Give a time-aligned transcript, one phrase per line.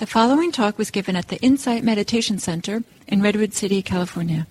[0.00, 4.46] The following talk was given at the Insight Meditation Center in Redwood City, California.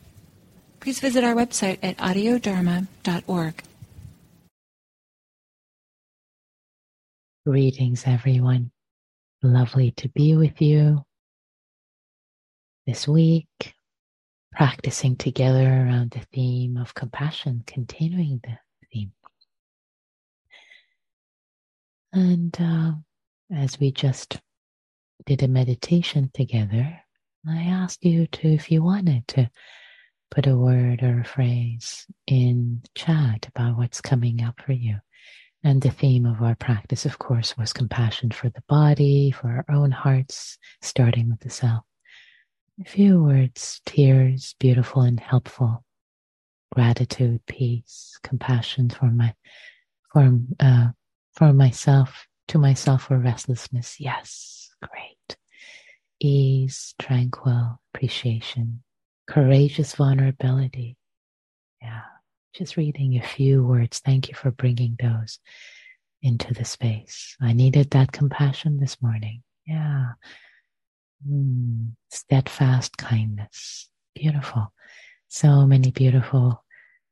[0.79, 3.63] Please visit our website at audiodharma.org.
[7.47, 8.69] Greetings, everyone.
[9.41, 11.03] Lovely to be with you
[12.85, 13.73] this week,
[14.51, 18.59] practicing together around the theme of compassion, continuing the
[18.93, 19.13] theme.
[22.13, 22.91] And uh,
[23.51, 24.39] as we just
[25.29, 26.99] did a meditation together,
[27.47, 29.47] I asked you to, if you wanted to,
[30.31, 34.95] put a word or a phrase in chat about what's coming up for you.
[35.63, 39.75] And the theme of our practice, of course, was compassion for the body, for our
[39.75, 41.83] own hearts, starting with the self.
[42.83, 45.85] A few words, tears, beautiful and helpful.
[46.73, 49.35] Gratitude, peace, compassion for my,
[50.11, 50.87] for, uh,
[51.33, 53.99] for myself, to myself for restlessness.
[53.99, 55.37] Yes, great.
[56.19, 58.83] Ease, tranquil, appreciation,
[59.27, 60.97] courageous vulnerability.
[61.81, 62.01] Yeah,
[62.53, 63.99] just reading a few words.
[63.99, 65.39] Thank you for bringing those
[66.21, 67.37] into the space.
[67.41, 69.43] I needed that compassion this morning.
[69.65, 70.13] Yeah.
[71.27, 73.89] Mm, steadfast kindness.
[74.15, 74.73] Beautiful.
[75.27, 76.63] So many beautiful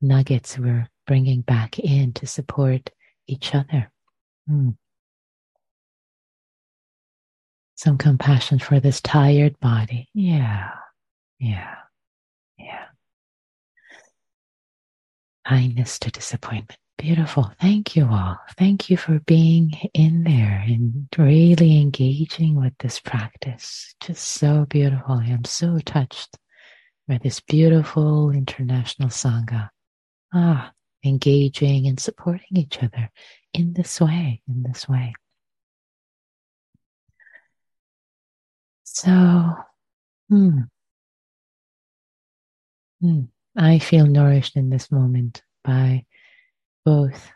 [0.02, 2.90] nuggets we're bringing back in to support
[3.28, 3.92] each other.
[4.50, 4.76] Mm.
[7.78, 10.10] Some compassion for this tired body.
[10.16, 10.72] Yeah.
[11.40, 11.76] Yeah.
[12.58, 12.86] Yeah.
[15.48, 16.80] Kindness to disappointment.
[16.98, 17.52] Beautiful.
[17.62, 18.40] Thank you all.
[18.58, 23.94] Thank you for being in there and really engaging with this practice.
[24.02, 25.14] Just so beautiful.
[25.14, 26.36] I am so touched
[27.08, 29.70] by this beautiful international Sangha.
[30.34, 30.72] Ah,
[31.06, 33.12] engaging and supporting each other
[33.54, 35.14] in this way, in this way.
[39.00, 39.54] So,
[40.28, 40.62] hmm,
[43.00, 43.22] hmm,
[43.56, 46.04] I feel nourished in this moment by
[46.84, 47.30] both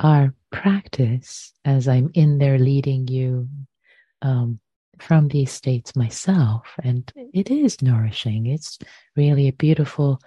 [0.00, 3.48] our practice as I'm in there leading you
[4.22, 4.58] um,
[4.98, 8.46] from these states myself, and it is nourishing.
[8.46, 8.80] It's
[9.14, 10.18] really a beautiful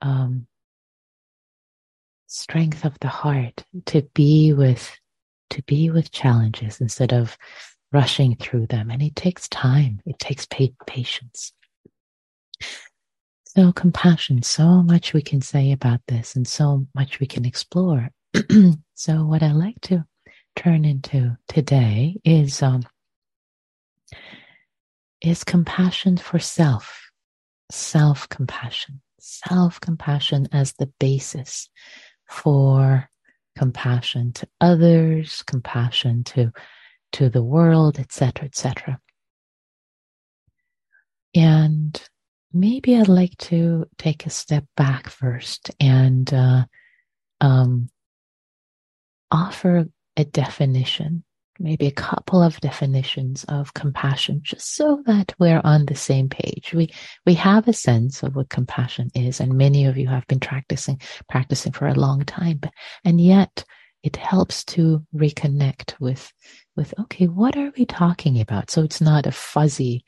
[0.00, 0.46] um,
[2.28, 4.90] strength of the heart to be with
[5.50, 7.36] to be with challenges instead of
[7.92, 8.90] rushing through them.
[8.90, 10.00] And it takes time.
[10.06, 10.46] It takes
[10.86, 11.52] patience.
[13.46, 18.10] So compassion, so much we can say about this and so much we can explore.
[18.94, 20.04] so what I like to
[20.54, 22.84] turn into today is, um,
[25.20, 27.10] is compassion for self,
[27.72, 31.68] self compassion, self compassion as the basis
[32.28, 33.10] for
[33.58, 36.52] compassion to others, compassion to
[37.12, 39.00] to the world, etc., etc.
[41.34, 42.00] And
[42.52, 46.64] maybe I'd like to take a step back first and uh,
[47.40, 47.88] um,
[49.30, 51.22] offer a definition,
[51.58, 56.72] maybe a couple of definitions of compassion, just so that we're on the same page.
[56.74, 56.92] We
[57.26, 61.00] we have a sense of what compassion is, and many of you have been practicing
[61.28, 62.72] practicing for a long time, but,
[63.04, 63.64] and yet
[64.02, 66.32] it helps to reconnect with
[66.76, 68.70] with okay what are we talking about?
[68.70, 70.04] So it's not a fuzzy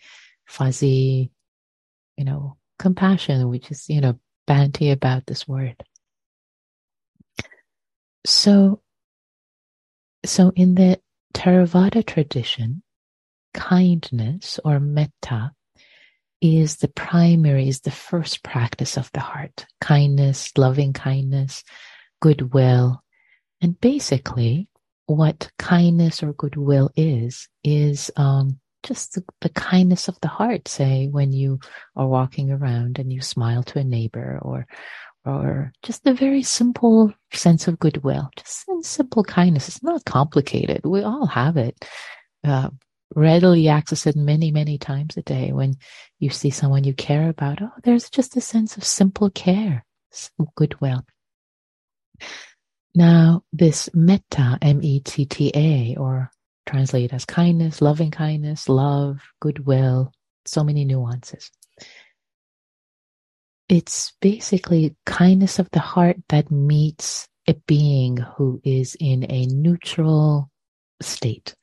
[0.47, 1.31] fuzzy
[2.17, 5.83] you know compassion which is you know banty about this word.
[8.25, 8.81] So
[10.25, 11.01] so in the
[11.35, 12.83] theravada tradition
[13.55, 15.53] kindness or metta
[16.41, 19.67] is the primary is the first practice of the heart.
[19.81, 21.63] Kindness loving kindness
[22.21, 23.02] goodwill
[23.63, 24.69] and basically,
[25.07, 30.67] what kindness or goodwill is, is um, just the, the, kindness of the heart.
[30.67, 31.61] Say when you
[31.95, 34.67] are walking around and you smile to a neighbor, or
[35.25, 39.69] or just a very simple sense of goodwill, just simple kindness.
[39.69, 40.81] It's not complicated.
[40.85, 41.85] We all have it.
[42.43, 42.71] Uh,
[43.15, 45.75] readily access it many, many times a day when
[46.19, 47.63] you see someone you care about.
[47.63, 49.85] Oh, there's just a sense of simple care,
[50.57, 51.05] goodwill.
[52.95, 56.31] Now, this metta, M-E-T-T-A, or
[56.67, 60.13] translate as kindness, loving kindness, love, goodwill,
[60.45, 61.51] so many nuances.
[63.69, 70.51] It's basically kindness of the heart that meets a being who is in a neutral
[71.01, 71.55] state,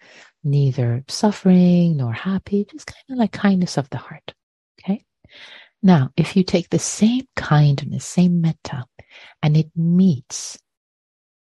[0.44, 4.34] neither suffering nor happy, just kind of like kindness of the heart.
[4.80, 5.04] Okay.
[5.84, 8.86] Now, if you take the same kindness, same metta,
[9.44, 10.58] and it meets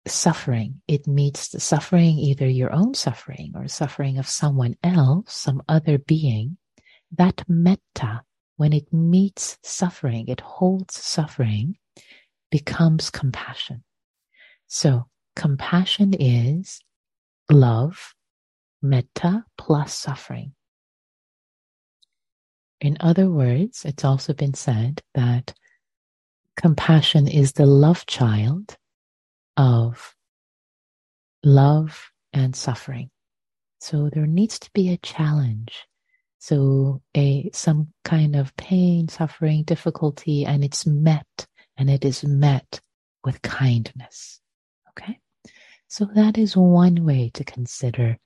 [0.06, 0.80] suffering.
[0.86, 5.98] It meets the suffering, either your own suffering or suffering of someone else, some other
[5.98, 6.58] being.
[7.12, 8.22] That metta,
[8.56, 11.76] when it meets suffering, it holds suffering,
[12.50, 13.84] becomes compassion.
[14.66, 15.06] So
[15.36, 16.80] compassion is
[17.50, 18.14] love,
[18.82, 20.52] metta plus suffering.
[22.80, 25.54] In other words, it's also been said that
[26.56, 28.76] compassion is the love child
[29.56, 30.14] of
[31.42, 33.10] love and suffering.
[33.80, 35.86] So there needs to be a challenge.
[36.38, 41.46] So a some kind of pain, suffering, difficulty, and it's met,
[41.76, 42.80] and it is met
[43.24, 44.40] with kindness.
[44.90, 45.18] Okay?
[45.88, 48.18] So that is one way to consider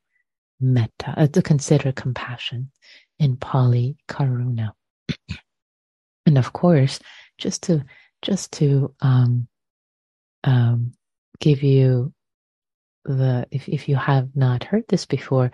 [0.61, 2.71] metta, uh, to consider compassion
[3.19, 4.73] in Pali Karuna.
[6.27, 6.99] and of course,
[7.37, 7.85] just to
[8.23, 9.49] just to um,
[10.45, 10.93] um,
[11.41, 12.13] give you
[13.05, 15.51] the if, if you have not heard this before,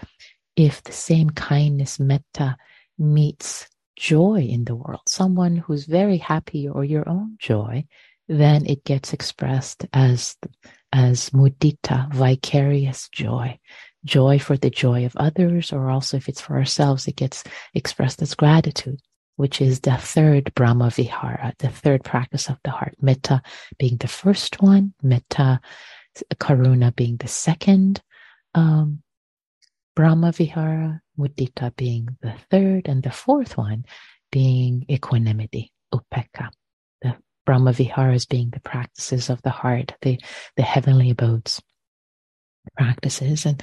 [0.57, 2.57] if the same kindness metta
[2.99, 7.85] meets joy in the world, someone who's very happy or your own joy,
[8.29, 10.37] then it gets expressed as
[10.93, 13.59] as mudita, vicarious joy,
[14.05, 17.43] joy for the joy of others, or also if it's for ourselves, it gets
[17.75, 19.01] expressed as gratitude,
[19.37, 22.95] which is the third Brahma Vihara, the third practice of the heart.
[23.01, 23.43] Metta
[23.79, 25.61] being the first one, metta,
[26.35, 28.01] karuna being the second,
[28.55, 29.03] um,
[29.97, 33.85] Brahma Vihara, mudita being the third, and the fourth one
[34.31, 36.51] being equanimity, upekkha.
[37.47, 40.19] Brahma Viharas being the practices of the heart, the,
[40.57, 41.61] the heavenly abodes
[42.77, 43.45] practices.
[43.47, 43.63] And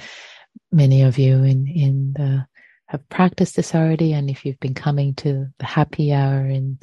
[0.70, 2.46] many of you in, in the,
[2.92, 4.12] have practiced this already.
[4.12, 6.78] And if you've been coming to the happy hour in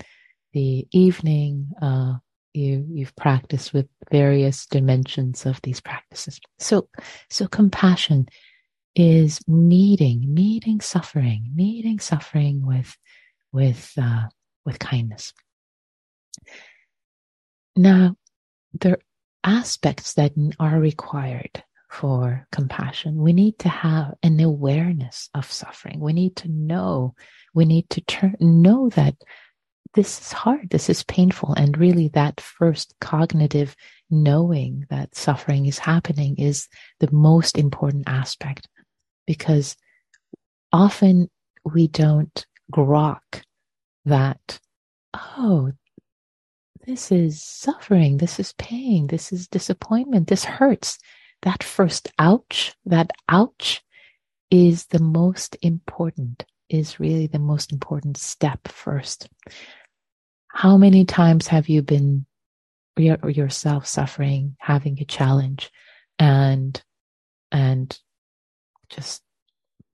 [0.53, 2.15] the evening, uh,
[2.51, 6.39] you, you've practiced with various dimensions of these practices.
[6.57, 6.89] So,
[7.29, 8.27] so compassion
[8.95, 12.97] is meeting, meeting suffering, meeting suffering with,
[13.51, 14.29] with, uh,
[14.65, 15.31] with kindness.
[17.75, 18.15] Now,
[18.73, 19.00] there are
[19.44, 23.18] aspects that are required for compassion.
[23.18, 26.00] We need to have an awareness of suffering.
[26.00, 27.15] We need to know,
[27.53, 29.15] we need to turn, know that
[29.95, 31.53] this is hard, this is painful.
[31.56, 33.75] And really, that first cognitive
[34.09, 36.68] knowing that suffering is happening is
[37.00, 38.68] the most important aspect
[39.25, 39.75] because
[40.71, 41.30] often
[41.65, 43.42] we don't grok
[44.06, 44.59] that,
[45.13, 45.71] oh,
[46.85, 51.00] this is suffering, this is pain, this is disappointment, this hurts.
[51.44, 53.81] That first ouch, that ouch
[54.51, 59.30] is the most important, is really the most important step first.
[60.47, 62.25] How many times have you been
[62.97, 65.71] yourself suffering, having a challenge
[66.18, 66.81] and,
[67.51, 67.97] and
[68.89, 69.21] just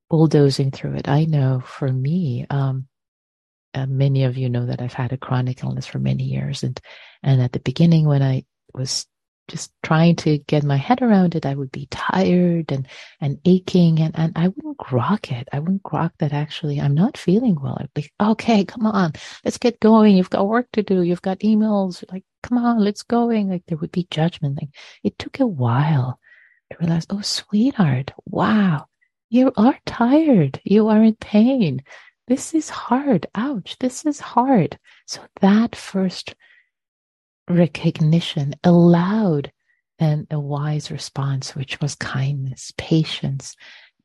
[0.10, 1.08] bulldozing through it?
[1.08, 2.88] I know for me, um,
[3.76, 6.80] uh, many of you know that I've had a chronic illness for many years, and
[7.22, 9.06] and at the beginning when I was
[9.48, 12.88] just trying to get my head around it, I would be tired and
[13.22, 15.48] and aching, and and I wouldn't grok it.
[15.52, 17.78] I wouldn't grok that actually I'm not feeling well.
[17.80, 19.14] I'd be okay, come on,
[19.44, 20.18] let's get going.
[20.18, 21.02] You've got work to do.
[21.02, 22.04] You've got emails.
[22.12, 23.50] Like, come on, let's going.
[23.50, 24.58] Like there would be judgment.
[24.62, 24.70] Like
[25.04, 26.20] it took a while
[26.72, 28.88] to realize, oh, sweetheart, wow,
[29.30, 30.60] you are tired.
[30.64, 31.84] You are in pain
[32.28, 33.28] this is hard.
[33.36, 34.80] Ouch, this is hard.
[35.06, 36.34] So that first
[37.50, 39.52] recognition allowed
[40.00, 43.56] then a wise response, which was kindness, patience,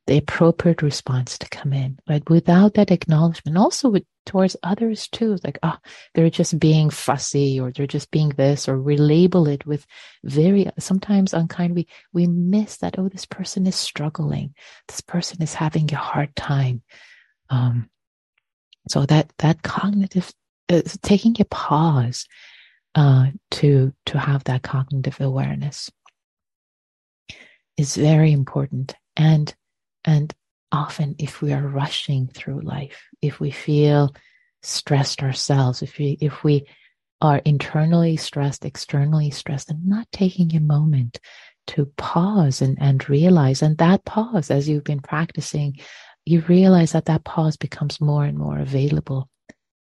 [0.07, 1.99] the appropriate response to come in.
[2.07, 5.77] But without that acknowledgement, also with, towards others too, like, oh,
[6.15, 9.87] they're just being fussy or they're just being this, or we label it with
[10.25, 11.75] very, sometimes unkind.
[11.75, 14.55] We, we miss that, oh, this person is struggling.
[14.89, 16.83] This person is having a hard time.
[17.49, 17.91] Um,
[18.89, 20.33] so that that cognitive
[20.69, 22.27] uh, taking a pause
[22.95, 25.91] uh, to to have that cognitive awareness
[27.77, 28.95] is very important.
[29.17, 29.55] And
[30.05, 30.33] and
[30.73, 34.15] often, if we are rushing through life, if we feel
[34.63, 36.67] stressed ourselves, if we if we
[37.21, 41.21] are internally stressed, externally stressed, and not taking a moment
[41.67, 45.77] to pause and, and realize, and that pause, as you've been practicing
[46.25, 49.29] you realize that that pause becomes more and more available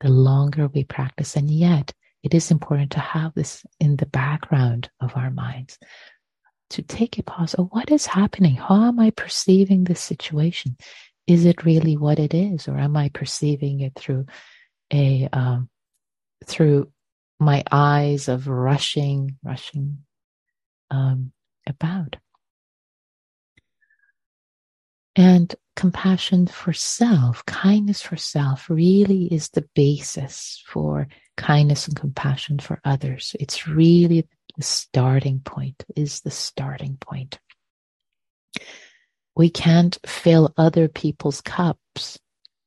[0.02, 1.36] the longer we practice.
[1.36, 1.94] And yet,
[2.25, 5.77] it is important to have this in the background of our minds
[6.72, 7.55] to take a pause.
[7.58, 8.55] Oh, what is happening?
[8.55, 10.75] How am I perceiving this situation?
[11.27, 14.25] Is it really what it is, or am I perceiving it through
[14.91, 15.70] a um,
[16.46, 16.91] through
[17.39, 20.00] my eyes of rushing, rushing
[20.91, 21.32] um,
[21.67, 22.17] about.
[25.15, 32.60] And compassion for self, kindness for self really is the basis for kindness and compassion
[32.60, 33.36] for others.
[33.39, 34.27] It's really
[34.58, 37.39] the starting point, is the starting point.
[39.36, 42.20] We can't fill other people's cups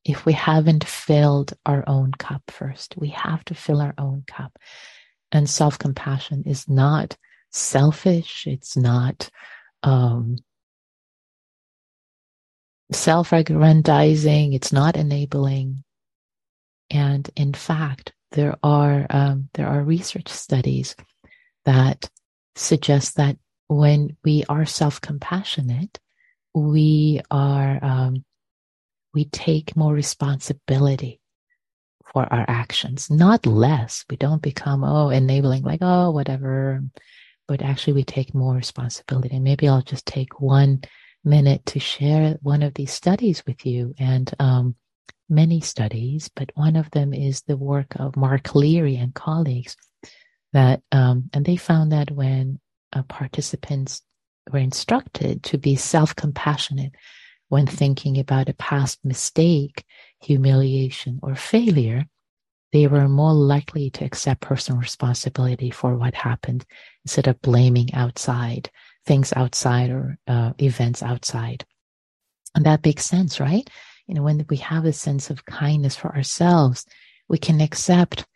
[0.05, 2.97] if we haven't filled our own cup first.
[2.97, 4.59] We have to fill our own cup.
[5.33, 7.17] And self compassion is not
[7.51, 9.31] selfish, it's not
[9.83, 10.37] um,
[12.93, 15.85] self aggrandizing, it's not enabling.
[16.91, 20.95] And in fact, there are um, there are research studies
[21.65, 22.09] that
[22.55, 23.37] suggest that
[23.69, 25.99] when we are self compassionate,
[26.55, 28.25] we are um,
[29.15, 31.21] we take more responsibility
[32.13, 34.05] for our actions, not less.
[34.11, 36.83] We don't become oh enabling like oh whatever,
[37.47, 39.39] but actually we take more responsibility.
[39.39, 40.83] maybe I'll just take one
[41.25, 44.77] minute to share one of these studies with you and um,
[45.29, 49.77] many studies, but one of them is the work of Mark Leary and colleagues
[50.53, 52.59] that, um, and they found that when
[52.93, 54.03] uh, participants
[54.51, 56.93] were instructed to be self-compassionate
[57.49, 59.85] when thinking about a past mistake,
[60.21, 62.07] humiliation, or failure,
[62.73, 66.67] they were more likely to accept personal responsibility for what happened
[67.05, 68.71] instead of blaming outside
[69.07, 71.65] things outside or uh, events outside.
[72.55, 73.69] And that makes sense, right?
[74.09, 76.87] You know, when we have a sense of kindness for ourselves,
[77.29, 78.27] we can accept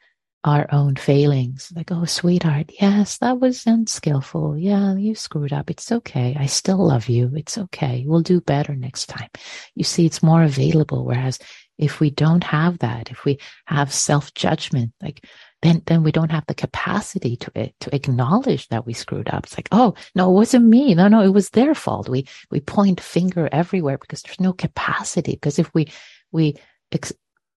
[0.45, 1.73] our own failings.
[1.75, 4.59] Like, oh, sweetheart, yes, that was unskillful.
[4.59, 5.71] Yeah, you screwed up.
[5.71, 6.37] It's okay.
[6.39, 7.31] I still love you.
[7.35, 8.05] It's okay.
[8.07, 9.31] We'll do better next time.
[9.75, 11.05] You see, it's more available.
[11.05, 11.39] Whereas
[11.79, 15.25] if we don't have that, if we have self judgment, like,
[15.63, 19.45] then then we don't have the capacity to it to acknowledge that we screwed up.
[19.45, 20.95] It's like, oh no, it wasn't me.
[20.95, 22.09] No, no, it was their fault.
[22.09, 25.33] We we point finger everywhere because there's no capacity.
[25.33, 25.89] Because if we
[26.33, 26.57] we
[26.91, 27.13] ex-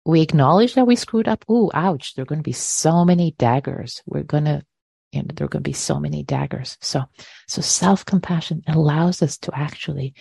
[0.04, 3.32] we acknowledge that we screwed up, oh ouch, there are going to be so many
[3.38, 4.02] daggers.
[4.06, 4.64] We're gonna
[5.12, 6.76] you know, there are going to be so many daggers.
[6.80, 7.04] So
[7.48, 10.14] so self compassion allows us to actually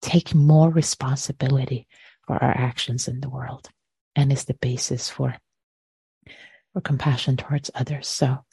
[0.00, 1.88] take more responsibility
[2.26, 3.68] for our actions in the world
[4.14, 5.34] and is the basis for
[6.76, 8.06] or compassion towards others.
[8.06, 8.44] So,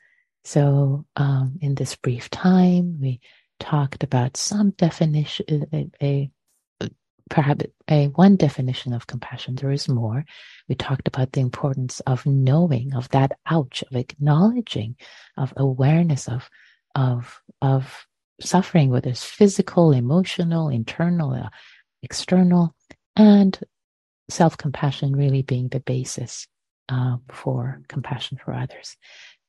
[0.46, 3.20] so um, in this brief time, we
[3.60, 6.32] talked about some definition, a, a
[7.30, 9.56] perhaps a one definition of compassion.
[9.56, 10.26] There is more.
[10.70, 14.96] We talked about the importance of knowing, of that ouch, of acknowledging,
[15.38, 16.50] of awareness of
[16.96, 18.06] of of
[18.42, 21.50] suffering, whether it's physical, emotional, internal, uh,
[22.02, 22.76] external,
[23.16, 23.60] and
[24.30, 26.48] self compassion really being the basis
[26.90, 28.98] uh, for compassion for others.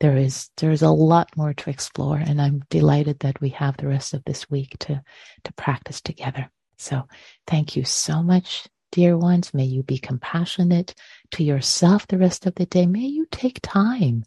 [0.00, 3.76] There is there is a lot more to explore, and I'm delighted that we have
[3.76, 5.02] the rest of this week to
[5.44, 6.50] to practice together.
[6.76, 7.04] So,
[7.46, 9.54] thank you so much, dear ones.
[9.54, 10.94] May you be compassionate
[11.32, 12.86] to yourself the rest of the day.
[12.86, 14.24] May you take time,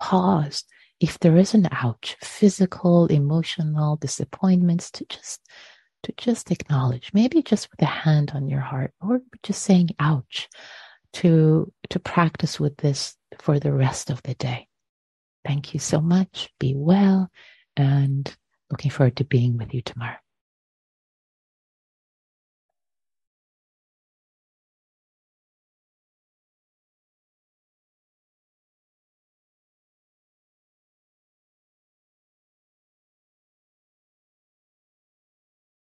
[0.00, 0.64] pause.
[1.00, 5.40] If there is an ouch, physical, emotional disappointments, to just
[6.04, 10.48] to just acknowledge, maybe just with a hand on your heart, or just saying ouch
[11.14, 14.66] to to practice with this for the rest of the day.
[15.44, 16.50] Thank you so much.
[16.58, 17.30] Be well
[17.76, 18.34] and
[18.70, 20.16] looking forward to being with you tomorrow.